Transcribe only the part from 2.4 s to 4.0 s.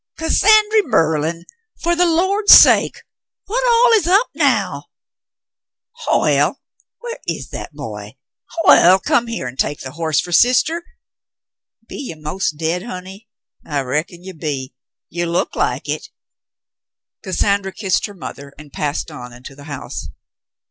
sake! What all